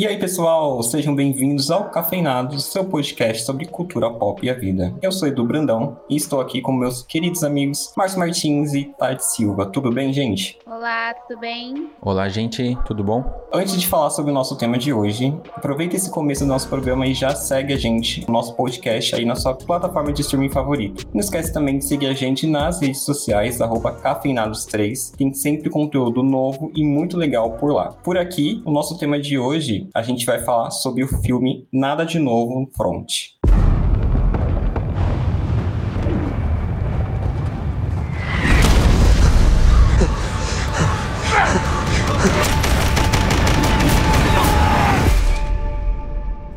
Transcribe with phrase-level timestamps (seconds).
[0.00, 4.94] E aí, pessoal, sejam bem-vindos ao Cafeinados, seu podcast sobre cultura pop e a vida.
[5.02, 9.22] Eu sou Edu Brandão e estou aqui com meus queridos amigos Márcio Martins e Tati
[9.22, 9.66] Silva.
[9.66, 10.58] Tudo bem, gente?
[10.64, 11.90] Olá, tudo bem?
[12.00, 13.22] Olá, gente, tudo bom?
[13.52, 17.06] Antes de falar sobre o nosso tema de hoje, aproveita esse começo do nosso programa
[17.06, 21.06] e já segue a gente, no nosso podcast aí na sua plataforma de streaming favorito.
[21.12, 25.14] Não esquece também de seguir a gente nas redes sociais, arroba cafeinados3.
[25.14, 27.92] Tem sempre conteúdo novo e muito legal por lá.
[28.02, 32.04] Por aqui, o nosso tema de hoje, a gente vai falar sobre o filme Nada
[32.04, 33.30] de Novo no Front.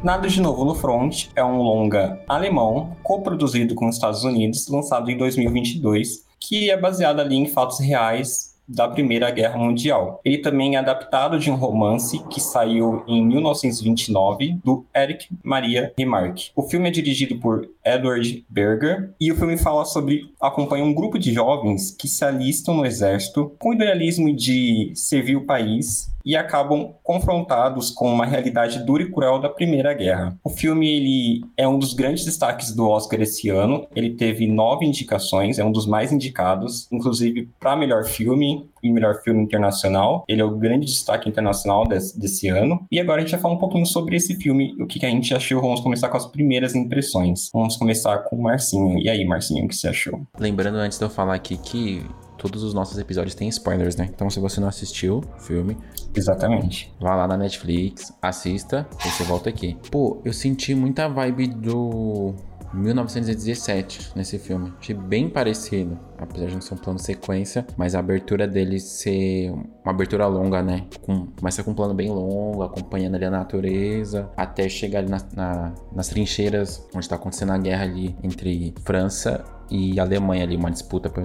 [0.03, 5.09] Nada de Novo no Front é um longa alemão, coproduzido com os Estados Unidos, lançado
[5.09, 10.21] em 2022, que é baseado ali em fatos reais da Primeira Guerra Mundial.
[10.23, 16.51] Ele também é adaptado de um romance que saiu em 1929 do Eric Maria Remarque.
[16.55, 21.19] O filme é dirigido por Edward Berger e o filme fala sobre acompanha um grupo
[21.19, 26.35] de jovens que se alistam no exército com o idealismo de servir o país e
[26.35, 30.37] acabam confrontados com uma realidade dura e cruel da Primeira Guerra.
[30.43, 33.87] O filme ele é um dos grandes destaques do Oscar esse ano.
[33.95, 39.21] Ele teve nove indicações, é um dos mais indicados, inclusive para melhor filme e melhor
[39.21, 40.25] filme internacional.
[40.27, 42.85] Ele é o grande destaque internacional desse, desse ano.
[42.91, 45.09] E agora a gente vai falar um pouquinho sobre esse filme, o que, que a
[45.09, 45.61] gente achou.
[45.61, 47.49] Vamos começar com as primeiras impressões.
[47.53, 48.99] Vamos começar com o Marcinho.
[48.99, 50.21] E aí, Marcinho, o que você achou?
[50.37, 52.05] Lembrando antes de eu falar aqui que
[52.43, 54.09] todos os nossos episódios têm spoilers, né?
[54.13, 55.77] Então, se você não assistiu o filme,
[56.13, 56.93] Exatamente.
[56.99, 59.77] vá lá na Netflix, assista e você volta aqui.
[59.89, 62.35] Pô, eu senti muita vibe do
[62.73, 64.73] 1917 nesse filme.
[64.77, 69.49] Achei bem parecido, apesar de não ser um plano sequência, mas a abertura dele ser
[69.51, 70.85] uma abertura longa, né?
[71.01, 75.21] Com, começa com um plano bem longo, acompanhando ali a natureza, até chegar ali na,
[75.33, 80.69] na, nas trincheiras onde está acontecendo a guerra ali entre França e Alemanha ali, uma
[80.69, 81.23] disputa por,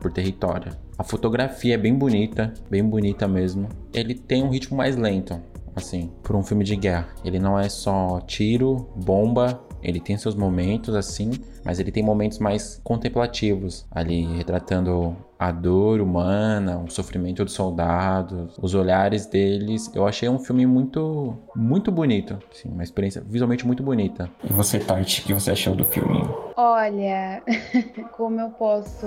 [0.00, 0.72] por território.
[0.96, 3.68] A fotografia é bem bonita, bem bonita mesmo.
[3.92, 5.38] Ele tem um ritmo mais lento,
[5.74, 7.08] assim, por um filme de guerra.
[7.24, 11.30] Ele não é só tiro, bomba ele tem seus momentos assim,
[11.68, 18.56] mas ele tem momentos mais contemplativos, ali retratando a dor humana, o sofrimento dos soldados,
[18.58, 19.90] os olhares deles.
[19.94, 24.30] Eu achei um filme muito, muito bonito, assim, uma experiência visualmente muito bonita.
[24.42, 26.26] E você, Tati, o que você achou do filme?
[26.56, 27.42] Olha,
[28.16, 29.06] como eu posso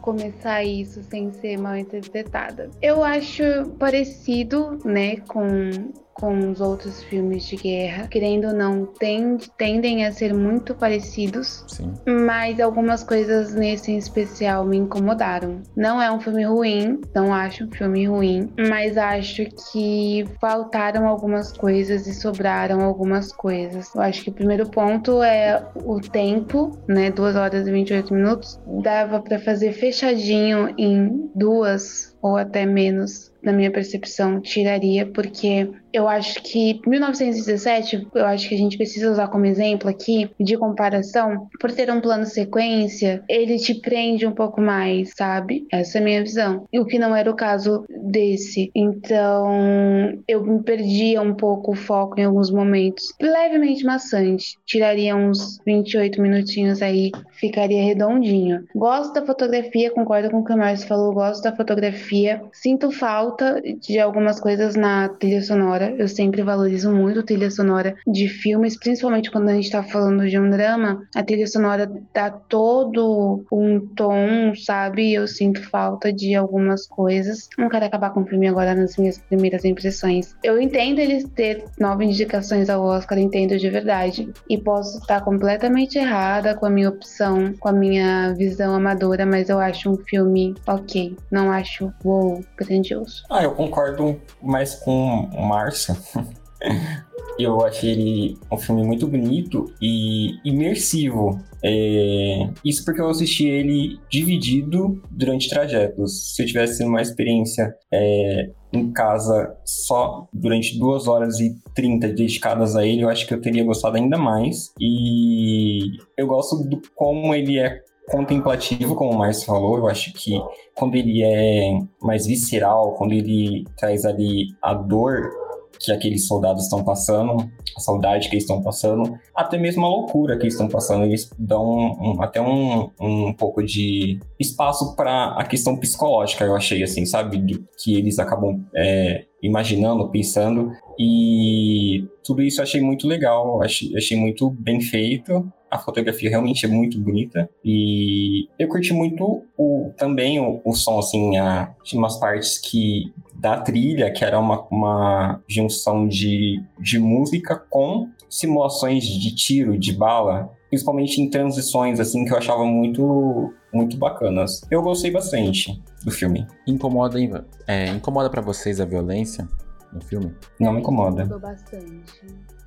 [0.00, 2.70] começar isso sem ser mal interpretada?
[2.80, 3.42] Eu acho
[3.78, 8.08] parecido, né, com com os outros filmes de guerra.
[8.08, 11.64] Querendo ou não, tend, tendem a ser muito parecidos.
[11.68, 11.94] Sim.
[12.06, 15.62] Mas algumas coisas nesse em especial me incomodaram.
[15.76, 21.52] Não é um filme ruim, não acho um filme ruim, mas acho que faltaram algumas
[21.52, 23.94] coisas e sobraram algumas coisas.
[23.94, 27.10] Eu acho que o primeiro ponto é o tempo, né?
[27.10, 28.60] 2 horas e 28 minutos.
[28.82, 36.08] Dava para fazer fechadinho em duas ou até menos na minha percepção, tiraria, porque eu
[36.08, 41.48] acho que 1917, eu acho que a gente precisa usar como exemplo aqui de comparação,
[41.60, 45.66] por ter um plano sequência, ele te prende um pouco mais, sabe?
[45.72, 46.66] Essa é a minha visão.
[46.72, 48.70] E o que não era o caso desse.
[48.74, 53.12] Então, eu me perdia um pouco o foco em alguns momentos.
[53.20, 54.58] Levemente maçante.
[54.66, 58.64] Tiraria uns 28 minutinhos aí, ficaria redondinho.
[58.74, 62.42] Gosto da fotografia, concordo com o que o Márcio falou, gosto da fotografia.
[62.52, 65.77] Sinto falta de algumas coisas na trilha sonora.
[65.86, 70.38] Eu sempre valorizo muito trilha sonora de filmes, principalmente quando a gente tá falando de
[70.38, 71.02] um drama.
[71.14, 75.12] A trilha sonora dá todo um tom, sabe?
[75.12, 77.48] Eu sinto falta de algumas coisas.
[77.58, 80.34] Não quero acabar com o filme agora nas minhas primeiras impressões.
[80.42, 84.32] Eu entendo eles ter nove indicações ao Oscar, entendo de verdade.
[84.48, 89.48] E posso estar completamente errada com a minha opção, com a minha visão amadora, mas
[89.48, 91.16] eu acho um filme ok.
[91.30, 93.24] Não acho, wow, grandioso.
[93.30, 95.96] Ah, eu concordo mais com o Márcio.
[97.38, 101.38] eu achei ele um filme muito bonito e imersivo.
[101.62, 102.48] É...
[102.64, 106.34] Isso porque eu assisti ele dividido durante trajetos.
[106.34, 112.74] Se eu tivesse uma experiência é, em casa só durante 2 horas e 30 dedicadas
[112.74, 114.72] a ele, eu acho que eu teria gostado ainda mais.
[114.80, 119.78] E eu gosto do como ele é contemplativo, como o Márcio falou.
[119.78, 120.40] Eu acho que
[120.74, 125.30] quando ele é mais visceral, quando ele traz ali a dor
[125.78, 130.36] que aqueles soldados estão passando, a saudade que eles estão passando, até mesmo a loucura
[130.36, 131.04] que eles estão passando.
[131.04, 136.82] Eles dão um, até um, um pouco de espaço para a questão psicológica, eu achei,
[136.82, 137.64] assim, sabe?
[137.82, 140.72] Que eles acabam é, imaginando, pensando.
[140.98, 145.50] E tudo isso eu achei muito legal, achei, achei muito bem feito.
[145.70, 147.48] A fotografia realmente é muito bonita.
[147.64, 153.12] E eu curti muito o, também o, o som, assim, a, tinha umas partes que
[153.38, 159.92] da trilha, que era uma, uma junção de, de música com simulações de tiro, de
[159.92, 164.60] bala, principalmente em transições, assim, que eu achava muito, muito bacanas.
[164.70, 166.46] Eu gostei bastante do filme.
[166.66, 167.18] Incomoda,
[167.66, 169.48] é, incomoda para vocês a violência
[169.92, 170.34] no filme?
[170.60, 171.22] Não me incomoda.
[171.22, 172.26] Incomodou bastante.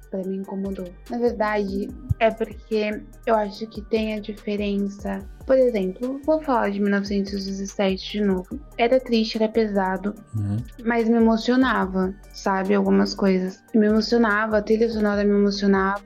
[0.10, 0.88] Pra mim incomodou.
[1.10, 1.90] Na verdade,
[2.20, 8.22] é porque eu acho que tem a diferença por exemplo, vou falar de 1917 de
[8.22, 8.60] novo.
[8.78, 10.58] Era triste, era pesado, uhum.
[10.86, 12.74] mas me emocionava, sabe?
[12.74, 13.60] Algumas coisas.
[13.74, 16.04] Me emocionava, a trilha sonora me emocionava.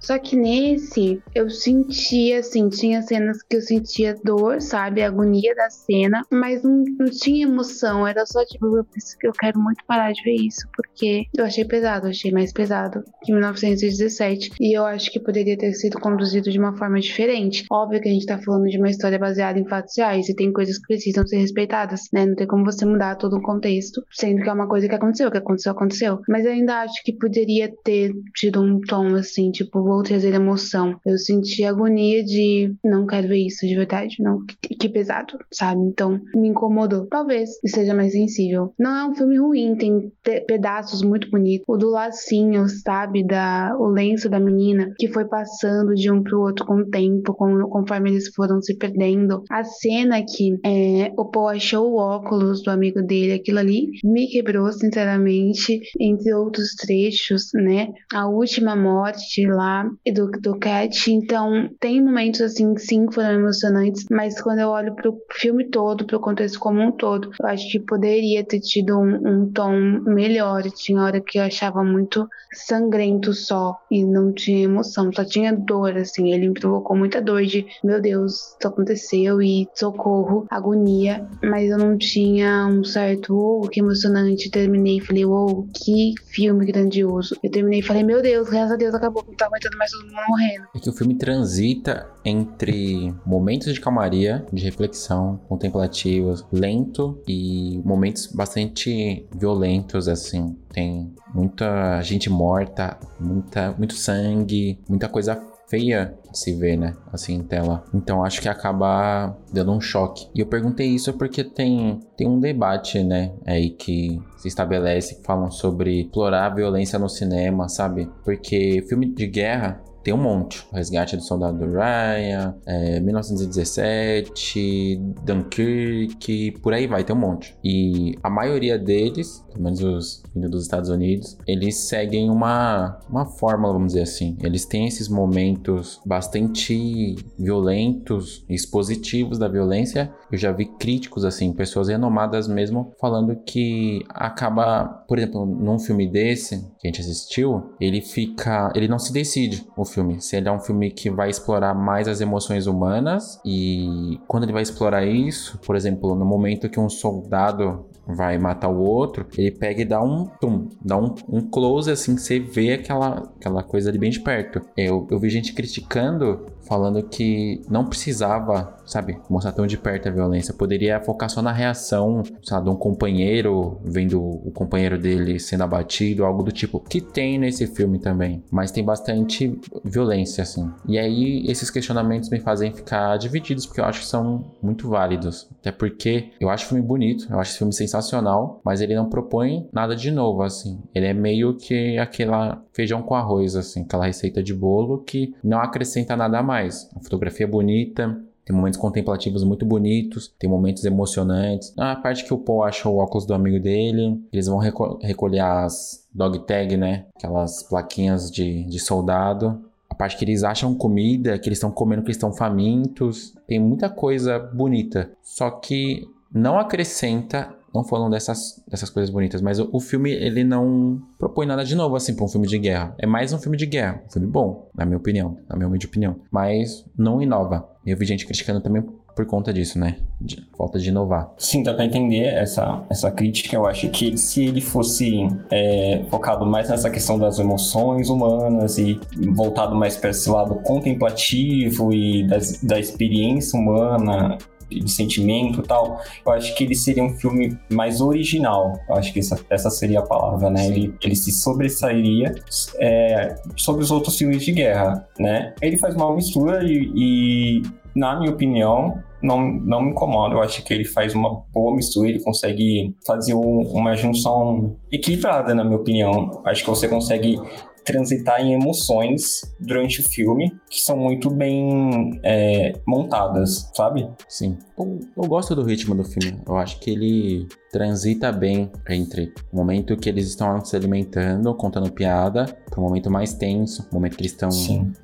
[0.00, 5.02] Só que nesse, eu sentia, assim, tinha cenas que eu sentia dor, sabe?
[5.02, 8.06] A agonia da cena, mas não, não tinha emoção.
[8.06, 8.86] Era só tipo, eu,
[9.24, 13.02] eu quero muito parar de ver isso, porque eu achei pesado, eu achei mais pesado
[13.24, 14.52] que 1917.
[14.60, 17.64] E eu acho que poderia ter sido conduzido de uma forma diferente.
[17.70, 20.34] Óbvio que a gente tá falando de de uma história baseada em fatos reais e
[20.34, 22.24] tem coisas que precisam ser respeitadas, né?
[22.24, 25.30] Não tem como você mudar todo o contexto, sendo que é uma coisa que aconteceu,
[25.30, 26.20] que aconteceu, aconteceu.
[26.28, 30.98] Mas eu ainda acho que poderia ter tido um tom assim, tipo, vou trazer emoção.
[31.04, 35.80] Eu senti agonia de não quero ver isso de verdade, não, que, que pesado, sabe?
[35.82, 37.06] Então me incomodou.
[37.06, 38.72] Talvez seja mais sensível.
[38.78, 40.12] Não é um filme ruim, tem
[40.46, 41.64] pedaços muito bonitos.
[41.68, 43.24] O do lacinho, sabe?
[43.24, 47.34] Da, o lenço da menina que foi passando de um pro outro com o tempo,
[47.34, 49.42] com, conforme eles foram se perdendo.
[49.50, 54.26] A cena que é, o Paul achou o óculos do amigo dele, aquilo ali me
[54.28, 57.88] quebrou, sinceramente, entre outros trechos, né?
[58.12, 61.10] A última morte lá do, do Cat.
[61.10, 66.20] Então, tem momentos assim, sim, foram emocionantes, mas quando eu olho pro filme todo, pro
[66.20, 69.72] contexto como um todo, eu acho que poderia ter tido um, um tom
[70.04, 70.62] melhor.
[70.70, 75.96] Tinha hora que eu achava muito sangrento só e não tinha emoção, só tinha dor,
[75.96, 76.32] assim.
[76.32, 81.78] Ele me provocou muita dor de, meu Deus, isso aconteceu e socorro, agonia, mas eu
[81.78, 84.50] não tinha um certo, oh, que emocionante.
[84.50, 87.36] Terminei e falei, oh, que filme grandioso.
[87.42, 90.04] Eu terminei e falei, meu Deus, graças a Deus acabou, não tá aguentando mais todo
[90.04, 90.64] mundo morrendo.
[90.74, 98.26] É que o filme transita entre momentos de calmaria, de reflexão, contemplativos, lento e momentos
[98.26, 100.56] bastante violentos, assim.
[100.72, 106.94] Tem muita gente morta, muita, muito sangue, muita coisa feia se ver, né?
[107.12, 107.84] Assim, em tela.
[107.94, 110.28] Então acho que acaba dando um choque.
[110.34, 113.32] E eu perguntei isso porque tem, tem um debate, né?
[113.46, 118.08] Aí que se estabelece, que falam sobre explorar a violência no cinema, sabe?
[118.24, 120.64] Porque filme de guerra tem um monte.
[120.70, 127.56] O Resgate do Soldado do Ryan, é, 1917, Dunkirk, por aí vai, tem um monte.
[127.64, 133.26] E a maioria deles, pelo menos os vindo dos Estados Unidos, eles seguem uma, uma
[133.26, 134.38] fórmula, vamos dizer assim.
[134.44, 140.14] Eles têm esses momentos bastante violentos, expositivos da violência.
[140.30, 146.08] Eu já vi críticos, assim, pessoas renomadas mesmo, falando que acaba, por exemplo, num filme
[146.08, 148.72] desse que a gente assistiu, ele fica.
[148.74, 150.20] Ele não se decide o filme.
[150.20, 154.52] Se ele é um filme que vai explorar mais as emoções humanas e quando ele
[154.52, 159.50] vai explorar isso, por exemplo, no momento que um soldado vai matar o outro, ele
[159.50, 163.90] pega e dá um tum, dá um, um close assim, você vê aquela, aquela coisa
[163.90, 164.60] ali bem de perto.
[164.76, 170.54] Eu, eu vi gente criticando falando que não precisava, sabe, mostrar tão de perto violência.
[170.54, 176.24] Poderia focar só na reação, sabe, de um companheiro vendo o companheiro dele sendo abatido,
[176.24, 176.80] algo do tipo.
[176.80, 178.42] Que tem nesse filme também.
[178.50, 180.70] Mas tem bastante violência, assim.
[180.86, 185.48] E aí, esses questionamentos me fazem ficar divididos, porque eu acho que são muito válidos.
[185.60, 189.08] Até porque eu acho o filme bonito, eu acho esse filme sensacional, mas ele não
[189.08, 190.80] propõe nada de novo, assim.
[190.94, 195.60] Ele é meio que aquela feijão com arroz, assim, aquela receita de bolo que não
[195.60, 196.88] acrescenta nada a mais.
[196.94, 201.74] A fotografia é bonita, tem momentos contemplativos muito bonitos, tem momentos emocionantes.
[201.76, 205.40] A parte que o Paul acha o óculos do amigo dele, eles vão reco recolher
[205.40, 207.06] as dog tag, né?
[207.16, 209.60] Aquelas plaquinhas de, de soldado.
[209.90, 213.34] A parte que eles acham comida, que eles estão comendo, que eles estão famintos.
[213.48, 215.10] Tem muita coisa bonita.
[215.24, 220.44] Só que não acrescenta não falam dessas, dessas coisas bonitas, mas o, o, filme ele
[220.44, 222.94] não propõe nada de novo assim para um filme de guerra.
[222.98, 225.86] É mais um filme de guerra, um filme bom, na minha opinião, na minha humilde
[225.86, 227.68] opinião, mas não inova.
[227.84, 228.82] Eu vi gente criticando também
[229.16, 229.96] por conta disso, né?
[230.20, 231.32] De falta de inovar.
[231.38, 233.56] Sim, dá pra entender essa, essa crítica.
[233.56, 239.00] Eu acho que se ele fosse é, focado mais nessa questão das emoções humanas e
[239.34, 244.36] voltado mais para esse lado contemplativo e das, da experiência humana
[244.70, 248.78] de sentimento e tal, eu acho que ele seria um filme mais original.
[248.88, 250.66] Eu acho que essa, essa seria a palavra, né?
[250.66, 252.34] Ele, ele se sobressairia
[252.78, 255.54] é, sobre os outros filmes de guerra, né?
[255.60, 257.62] Ele faz uma mistura e, e
[257.94, 260.34] na minha opinião, não, não me incomoda.
[260.34, 265.54] Eu acho que ele faz uma boa mistura, ele consegue fazer um, uma junção equilibrada,
[265.54, 266.42] na minha opinião.
[266.44, 267.40] Acho que você consegue
[267.86, 274.10] transitar em emoções durante o filme que são muito bem é, montadas, sabe?
[274.28, 274.58] Sim.
[274.76, 276.38] Eu, eu, gosto do ritmo do filme.
[276.46, 281.90] Eu acho que ele transita bem entre o momento que eles estão se alimentando, contando
[281.92, 284.50] piada, para o momento mais tenso, o momento que eles estão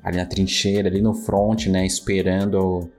[0.03, 2.91] ali na trincheira, ali no front, né, esperando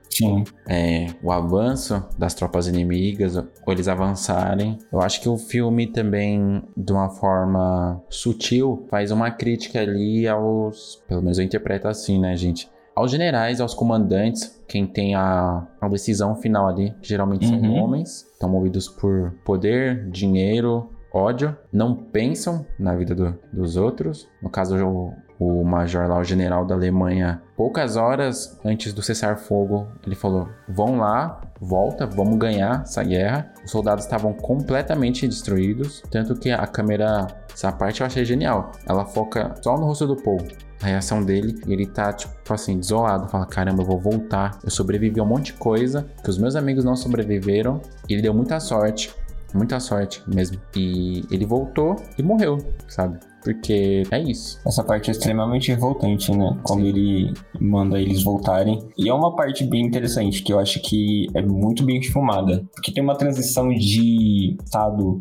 [0.67, 4.77] é, o avanço das tropas inimigas, ou eles avançarem.
[4.91, 11.03] Eu acho que o filme também, de uma forma sutil, faz uma crítica ali aos.
[11.07, 12.69] Pelo menos eu interpreto assim, né, gente?
[12.95, 17.59] Aos generais, aos comandantes, quem tem a, a decisão final ali, geralmente uhum.
[17.59, 24.29] são homens, estão movidos por poder, dinheiro, ódio, não pensam na vida do, dos outros.
[24.41, 29.87] No caso, o, o major lá, o general da Alemanha, poucas horas antes do cessar-fogo,
[30.05, 33.51] ele falou: vão lá, volta, vamos ganhar essa guerra.
[33.63, 38.71] Os soldados estavam completamente destruídos, tanto que a câmera, essa parte eu achei genial.
[38.87, 40.45] Ela foca só no rosto do povo.
[40.81, 43.27] A reação dele, ele tá, tipo assim, desolado.
[43.29, 44.59] Fala: caramba, eu vou voltar.
[44.63, 47.81] Eu sobrevivi a um monte de coisa que os meus amigos não sobreviveram.
[48.07, 49.13] E ele deu muita sorte,
[49.55, 50.59] muita sorte mesmo.
[50.75, 52.57] E ele voltou e morreu,
[52.87, 53.19] sabe?
[53.43, 54.59] Porque é isso.
[54.65, 56.57] Essa parte é extremamente revoltante, né?
[56.63, 56.87] Como Sim.
[56.87, 58.79] ele manda eles voltarem.
[58.97, 62.65] E é uma parte bem interessante, que eu acho que é muito bem filmada.
[62.73, 65.19] Porque tem uma transição de estado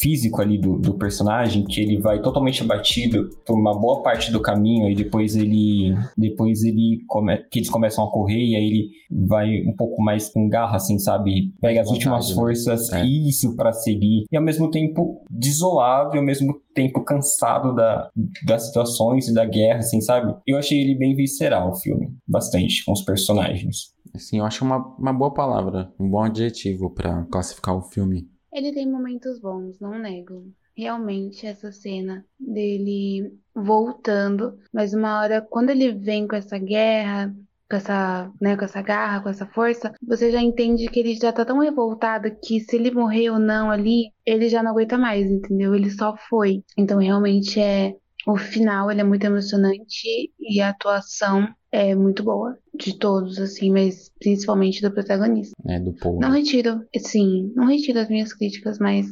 [0.00, 4.40] físico ali do, do personagem, que ele vai totalmente abatido por uma boa parte do
[4.40, 8.90] caminho e depois ele depois ele come, que eles começam a correr e aí ele
[9.10, 11.52] vai um pouco mais com garra assim, sabe?
[11.60, 12.34] Pega as últimas né?
[12.34, 13.04] forças é.
[13.04, 18.10] isso para seguir e ao mesmo tempo desolado e ao mesmo tempo cansado da,
[18.46, 20.34] das situações e da guerra, assim, sabe?
[20.46, 23.92] Eu achei ele bem visceral o filme, bastante com os personagens.
[24.14, 28.28] Assim, eu acho uma, uma boa palavra, um bom adjetivo para classificar o filme.
[28.52, 30.52] Ele tem momentos bons, não nego.
[30.76, 37.34] Realmente, essa cena dele voltando, mas uma hora, quando ele vem com essa guerra,
[37.70, 41.32] com essa, né, com essa garra, com essa força, você já entende que ele já
[41.32, 45.30] tá tão revoltado que se ele morrer ou não ali, ele já não aguenta mais,
[45.30, 45.74] entendeu?
[45.74, 46.62] Ele só foi.
[46.76, 47.94] Então, realmente é
[48.26, 53.70] o final, ele é muito emocionante e a atuação é muito boa de todos, assim,
[53.70, 55.54] mas principalmente do protagonista.
[55.66, 56.20] É, do Paul.
[56.20, 59.06] Não retiro, sim, não retiro as minhas críticas, mas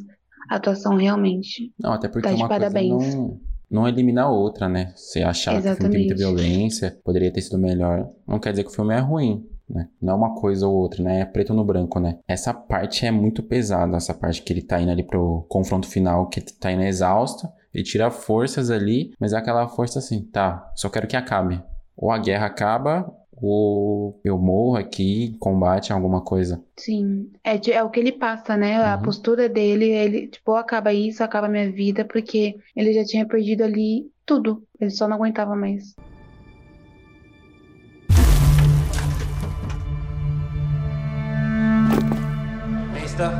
[0.49, 1.73] a atuação realmente.
[1.79, 2.93] Não, até porque tá uma parabéns.
[2.93, 3.41] coisa não,
[3.71, 4.93] não elimina a outra, né?
[4.95, 5.77] Você achar Exatamente.
[5.77, 8.09] que o filme tem muita violência, poderia ter sido melhor.
[8.27, 9.47] Não quer dizer que o filme é ruim.
[9.69, 9.89] Né?
[10.03, 11.21] Não é uma coisa ou outra, né?
[11.21, 12.19] É preto no branco, né?
[12.27, 16.29] Essa parte é muito pesada, essa parte que ele tá indo ali pro confronto final,
[16.29, 20.89] que tá indo exausto, ele tira forças ali, mas é aquela força assim, tá, só
[20.89, 21.63] quero que acabe
[22.01, 26.65] ou a guerra acaba, ou eu morro aqui, combate alguma coisa.
[26.79, 28.79] Sim, é, é o que ele passa, né?
[28.79, 28.95] Uhum.
[28.95, 33.65] A postura dele, ele, tipo, acaba isso, acaba minha vida, porque ele já tinha perdido
[33.65, 34.63] ali tudo.
[34.81, 35.95] Ele só não aguentava mais.
[42.95, 43.31] Meister?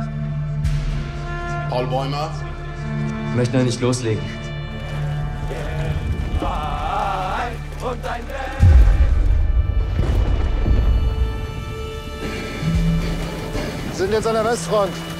[1.71, 2.50] Paul Bäumer?
[3.31, 4.21] Ich möchte noch nicht loslegen.
[8.05, 8.21] ein
[13.93, 15.10] sind jetzt an der Westfront.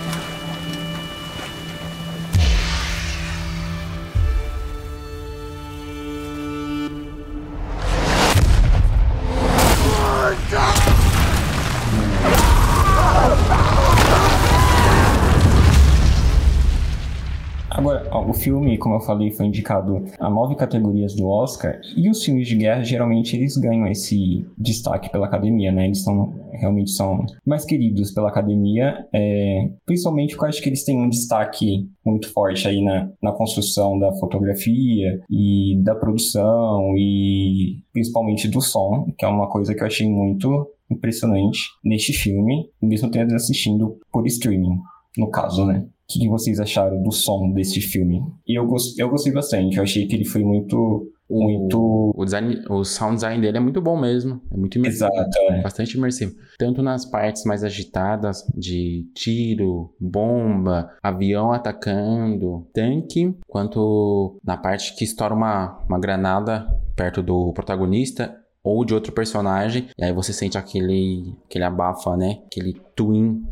[18.28, 22.48] O filme, como eu falei, foi indicado a nove categorias do Oscar, e os filmes
[22.48, 25.86] de guerra, geralmente, eles ganham esse destaque pela academia, né?
[25.86, 30.84] Eles são, realmente são mais queridos pela academia, é, principalmente porque eu acho que eles
[30.84, 37.82] têm um destaque muito forte aí na, na construção da fotografia e da produção e
[37.92, 43.10] principalmente do som, que é uma coisa que eu achei muito impressionante neste filme, mesmo
[43.10, 44.78] tendo assistindo por streaming,
[45.18, 45.86] no caso, né?
[46.18, 48.22] O que vocês acharam do som desse filme?
[48.48, 52.14] E eu, eu gostei bastante, eu achei que ele foi muito muito.
[52.16, 54.42] O, design, o sound design dele é muito bom mesmo.
[54.52, 55.06] É muito imersivo.
[55.06, 55.62] Exato, é.
[55.62, 56.36] Bastante imersivo.
[56.60, 65.06] Tanto nas partes mais agitadas de tiro, bomba, avião atacando, tanque, quanto na parte que
[65.06, 70.56] estoura uma, uma granada perto do protagonista ou de outro personagem, e aí você sente
[70.56, 72.42] aquele, aquele abafa, né?
[72.46, 73.44] Aquele twin.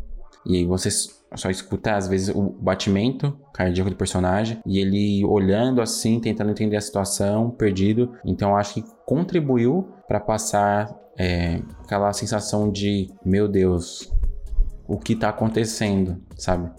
[0.46, 0.90] E aí você
[1.34, 6.76] só escuta, às vezes, o batimento cardíaco do personagem e ele olhando assim, tentando entender
[6.76, 8.12] a situação, perdido.
[8.24, 14.12] Então, acho que contribuiu para passar é, aquela sensação de: meu Deus,
[14.88, 16.70] o que tá acontecendo, sabe?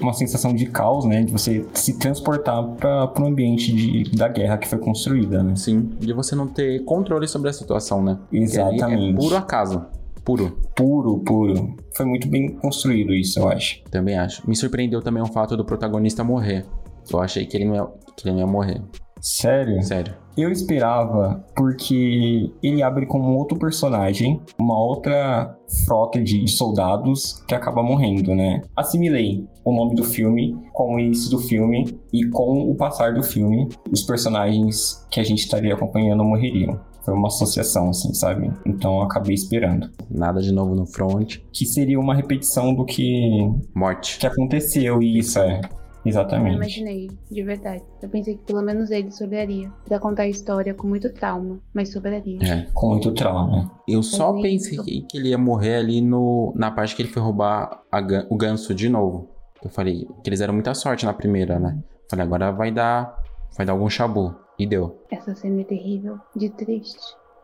[0.00, 1.22] uma sensação de caos, né?
[1.22, 5.56] De você se transportar para o ambiente de, da guerra que foi construída, né?
[5.56, 8.18] Sim, de você não ter controle sobre a situação, né?
[8.32, 9.14] Exatamente.
[9.14, 9.86] É puro acaso.
[10.28, 10.58] Puro.
[10.76, 11.74] Puro, puro.
[11.96, 13.82] Foi muito bem construído isso, eu acho.
[13.84, 14.46] Também acho.
[14.46, 16.66] Me surpreendeu também o fato do protagonista morrer.
[17.10, 18.82] Eu achei que ele não ia, que ele não ia morrer.
[19.22, 19.82] Sério?
[19.82, 20.14] Sério.
[20.36, 25.56] Eu esperava porque ele abre como outro personagem, uma outra
[25.86, 28.60] frota de soldados que acaba morrendo, né?
[28.76, 33.22] Assimilei o nome do filme com o início do filme e com o passar do
[33.22, 36.78] filme, os personagens que a gente estaria acompanhando morreriam.
[37.08, 38.52] Foi uma associação, assim, sabe?
[38.66, 39.90] Então eu acabei esperando.
[40.10, 41.38] Nada de novo no front.
[41.50, 43.50] Que seria uma repetição do que.
[43.74, 44.18] Morte.
[44.18, 45.62] Que aconteceu, e isso é.
[46.04, 46.50] Exatamente.
[46.50, 47.82] Eu imaginei, de verdade.
[48.02, 49.72] Eu pensei que pelo menos ele sobraria.
[49.86, 52.40] Pra contar a história com muito trauma, mas sobraria.
[52.42, 53.72] É, com muito trauma.
[53.88, 57.22] Eu só pensei que, que ele ia morrer ali no, na parte que ele foi
[57.22, 59.30] roubar a, o ganso de novo.
[59.64, 61.82] Eu falei que eles deram muita sorte na primeira, né?
[62.10, 63.16] Falei, agora vai dar.
[63.56, 64.36] Vai dar algum chabu.
[64.58, 64.98] E deu.
[65.10, 66.98] Essa cena é terrível, de triste.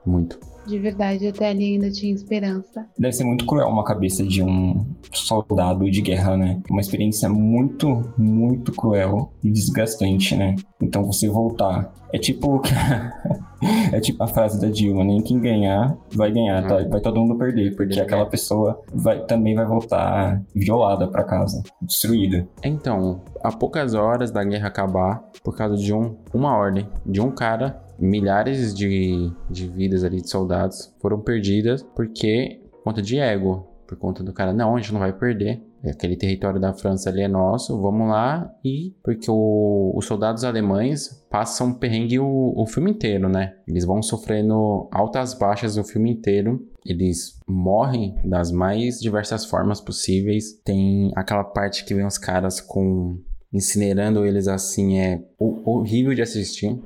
[0.04, 0.38] Muito.
[0.66, 2.86] De verdade, até ali ainda tinha esperança.
[2.98, 6.60] Deve ser muito cruel uma cabeça de um soldado de guerra, né?
[6.70, 10.56] Uma experiência muito, muito cruel e desgastante, né?
[10.82, 11.92] Então você voltar.
[12.12, 12.60] É tipo.
[13.92, 16.82] é tipo a frase da Dilma, nem quem ganhar vai ganhar, tá?
[16.88, 22.46] Vai todo mundo perder, porque aquela pessoa vai, também vai voltar violada para casa, destruída.
[22.62, 27.30] Então, a poucas horas da guerra acabar, por causa de um, uma ordem, de um
[27.30, 33.66] cara milhares de, de vidas ali de soldados foram perdidas porque por conta de ego,
[33.86, 35.62] por conta do cara, não, a gente não vai perder.
[35.90, 38.50] Aquele território da França ali é nosso, vamos lá.
[38.64, 43.54] E porque o, os soldados alemães passam perrengue o, o filme inteiro, né?
[43.66, 46.66] Eles vão sofrendo altas baixas o filme inteiro.
[46.84, 50.52] Eles morrem das mais diversas formas possíveis.
[50.64, 53.18] Tem aquela parte que vem os caras com
[53.52, 56.76] incinerando eles assim, é horrível de assistir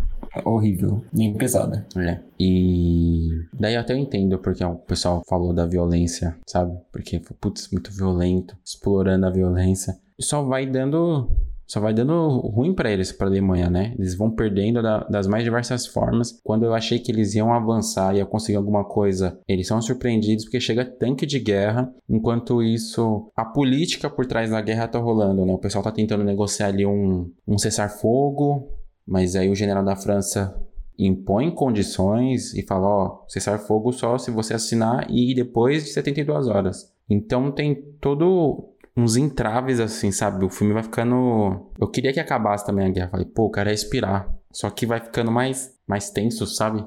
[0.44, 1.86] horrível, bem pesada.
[1.96, 2.20] É.
[2.38, 6.76] E daí eu até entendo porque o pessoal falou da violência, sabe?
[6.92, 9.98] Porque, putz, muito violento, explorando a violência.
[10.18, 11.30] E só vai dando
[11.68, 13.94] só vai dando ruim para eles, para Alemanha, né?
[13.98, 16.40] Eles vão perdendo da, das mais diversas formas.
[16.42, 20.46] Quando eu achei que eles iam avançar e ia conseguir alguma coisa, eles são surpreendidos
[20.46, 21.92] porque chega tanque de guerra.
[22.08, 25.52] Enquanto isso, a política por trás da guerra tá rolando, né?
[25.52, 28.66] O pessoal tá tentando negociar ali um, um cessar-fogo,
[29.08, 30.54] mas aí o general da França
[30.98, 36.46] impõe condições e fala, ó, cessar fogo só se você assinar e depois de 72
[36.48, 36.92] horas.
[37.08, 40.44] Então tem todo uns entraves assim, sabe?
[40.44, 41.70] O filme vai ficando.
[41.80, 43.10] Eu queria que acabasse também a guerra.
[43.10, 44.28] Falei, pô, o cara é respirar.
[44.50, 46.84] Só que vai ficando mais, mais tenso, sabe?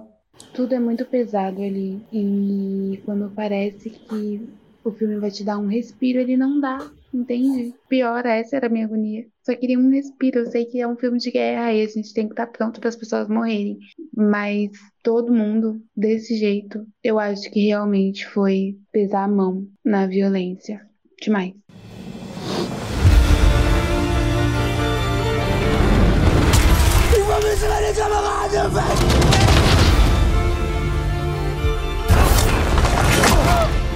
[0.54, 2.02] Tudo é muito pesado ali.
[2.12, 4.48] E quando parece que
[4.84, 6.92] o filme vai te dar um respiro, ele não dá.
[7.14, 7.74] Entende?
[7.90, 9.26] Pior, essa era a minha agonia.
[9.44, 10.40] Só queria um respiro.
[10.40, 12.80] Eu sei que é um filme de guerra e a gente tem que estar pronto
[12.80, 13.78] para as pessoas morrerem.
[14.16, 14.70] Mas
[15.04, 20.82] todo mundo, desse jeito, eu acho que realmente foi pesar a mão na violência.
[21.22, 21.54] Demais.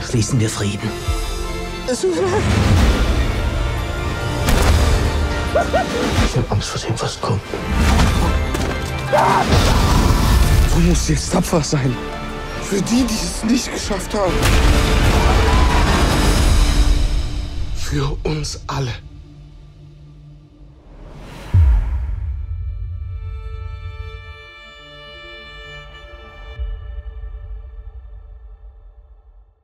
[0.01, 0.89] Schließen wir Frieden.
[5.55, 7.41] Ich habe Angst vor dem, was kommt.
[10.73, 11.95] Du musst jetzt tapfer sein.
[12.61, 14.33] Für die, die es nicht geschafft haben.
[17.73, 18.91] Für uns alle.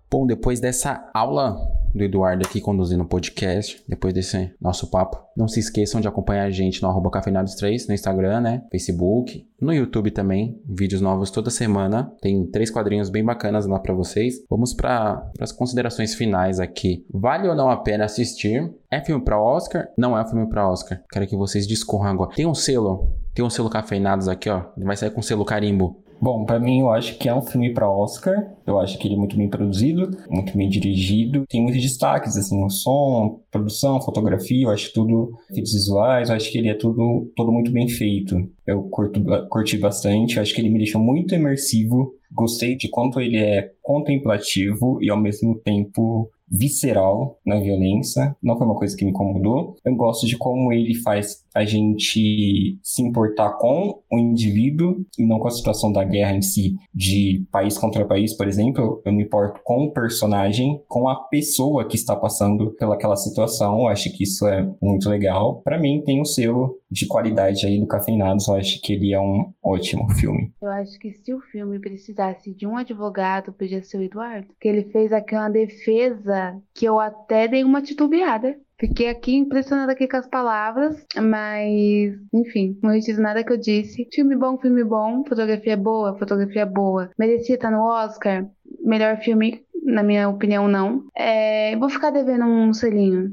[0.10, 5.22] Bom, depois dessa aula do Eduardo aqui conduzindo o podcast, depois desse nosso papo.
[5.36, 8.64] Não se esqueçam de acompanhar a gente no arroba cafeinados3 no Instagram, né?
[8.72, 12.12] Facebook, no YouTube também, vídeos novos toda semana.
[12.22, 14.44] Tem três quadrinhos bem bacanas lá para vocês.
[14.50, 17.06] Vamos para as considerações finais aqui.
[17.14, 18.74] Vale ou não a pena assistir?
[18.90, 19.88] É filme para Oscar?
[19.98, 21.02] Não é filme para Oscar.
[21.12, 22.36] Quero que vocês discorram agora.
[22.36, 24.66] Tem um selo, tem um selo cafeinados aqui, ó.
[24.78, 26.04] Vai sair com selo carimbo.
[26.22, 28.54] Bom, para mim eu acho que é um filme para Oscar.
[28.68, 31.46] Eu acho que ele é muito bem produzido, muito bem dirigido.
[31.50, 36.52] Tem muitos destaques, assim, o som, produção, fotografia, eu acho tudo, efeitos visuais, eu acho
[36.52, 38.38] que ele é tudo, todo muito bem feito.
[38.68, 42.14] Eu curto, curti bastante, eu acho que ele me deixou muito imersivo.
[42.32, 48.68] Gostei de quanto ele é contemplativo e ao mesmo tempo visceral na violência, não foi
[48.68, 49.76] uma coisa que me incomodou.
[49.86, 55.40] Eu gosto de como ele faz a gente se importar com o indivíduo e não
[55.40, 59.02] com a situação da guerra em si, de país contra país, por exemplo.
[59.06, 63.80] Eu me importo com o personagem, com a pessoa que está passando pelaquela situação.
[63.80, 65.62] Eu acho que isso é muito legal.
[65.62, 68.48] Para mim, tem o um selo de qualidade aí do Cafeinados.
[68.48, 70.52] Eu acho que ele é um ótimo filme.
[70.62, 74.68] Eu acho que se o filme precisasse de um advogado, podia ser o Eduardo, que
[74.68, 78.58] ele fez aqui uma defesa que eu até dei uma titubeada.
[78.82, 84.10] Fiquei aqui impressionada aqui com as palavras, mas enfim, não disse nada que eu disse.
[84.12, 87.12] Filme bom, filme bom, fotografia boa, fotografia boa.
[87.16, 88.50] Merecia estar no Oscar?
[88.84, 91.04] Melhor filme, na minha opinião, não.
[91.16, 93.32] É, vou ficar devendo um selinho.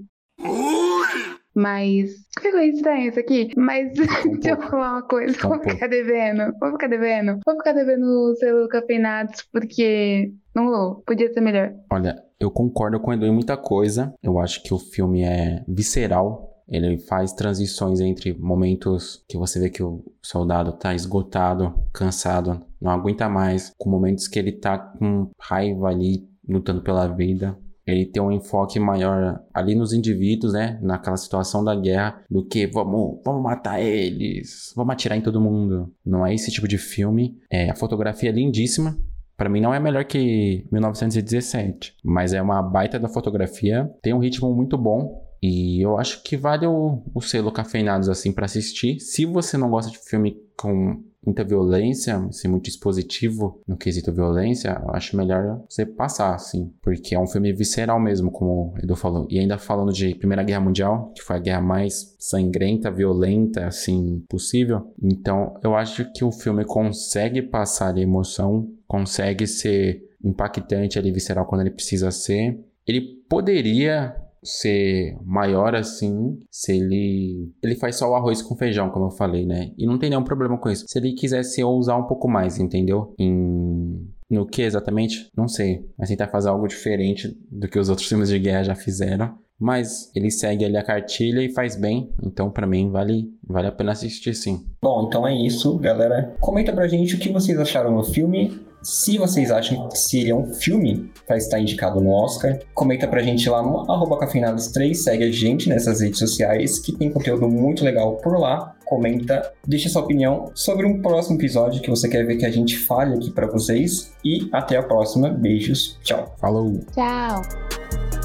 [1.54, 2.10] Mas.
[2.38, 3.50] Ficou estranho isso aqui.
[3.56, 3.92] Mas
[4.26, 5.34] um deixa eu falar uma coisa.
[5.46, 6.52] Um vou ficar devendo.
[6.60, 7.40] Vou ficar devendo.
[7.42, 11.02] Vou ficar devendo o selo cafeinados, porque não rolou.
[11.06, 11.72] Podia ser melhor.
[11.90, 14.14] Olha, eu concordo com o Edu em muita coisa.
[14.22, 16.54] Eu acho que o filme é visceral.
[16.68, 22.90] Ele faz transições entre momentos que você vê que o soldado tá esgotado, cansado, não
[22.90, 27.58] aguenta mais, com momentos que ele tá com raiva ali, lutando pela vida
[27.92, 30.78] ele tem um enfoque maior ali nos indivíduos, né?
[30.82, 35.90] Naquela situação da guerra, do que vamos, vamos matar eles, vamos atirar em todo mundo.
[36.04, 37.38] Não é esse tipo de filme.
[37.50, 38.98] É, a fotografia é lindíssima.
[39.38, 43.88] Para mim não é melhor que 1917, mas é uma baita da fotografia.
[44.02, 45.24] Tem um ritmo muito bom.
[45.40, 48.98] E eu acho que vale o, o selo cafeinados assim para assistir.
[48.98, 54.80] Se você não gosta de filme com muita violência, ser muito expositivo no quesito violência,
[54.82, 56.72] eu acho melhor você passar, assim.
[56.82, 59.28] Porque é um filme visceral mesmo, como o Edu falou.
[59.30, 64.24] E ainda falando de Primeira Guerra Mundial, que foi a guerra mais sangrenta, violenta, assim,
[64.28, 64.92] possível.
[65.00, 71.46] Então, eu acho que o filme consegue passar a emoção, consegue ser impactante ali, visceral,
[71.46, 72.58] quando ele precisa ser.
[72.86, 79.06] Ele poderia ser maior assim se ele ele faz só o arroz com feijão, como
[79.06, 79.72] eu falei, né?
[79.76, 80.86] E não tem nenhum problema com isso.
[80.88, 83.14] Se ele quisesse ousar um pouco mais, entendeu?
[83.18, 85.30] Em no que exatamente?
[85.36, 85.86] Não sei.
[85.98, 89.38] Mas tentar fazer algo diferente do que os outros filmes de guerra já fizeram.
[89.58, 92.12] Mas ele segue ali a cartilha e faz bem.
[92.22, 94.66] Então, para mim, vale, vale a pena assistir sim.
[94.80, 96.36] Bom, então é isso, galera.
[96.40, 98.60] Comenta pra gente o que vocês acharam no filme.
[98.82, 103.48] Se vocês acham que seria um filme para estar indicado no Oscar, comenta pra gente
[103.48, 103.86] lá no
[104.18, 108.74] cafeinados3, segue a gente nessas redes sociais, que tem conteúdo muito legal por lá.
[108.84, 112.78] Comenta, deixa sua opinião sobre um próximo episódio que você quer ver que a gente
[112.78, 114.12] fale aqui para vocês.
[114.24, 115.28] E até a próxima.
[115.28, 115.98] Beijos.
[116.02, 116.34] Tchau.
[116.38, 116.80] Falou.
[116.94, 118.17] Tchau.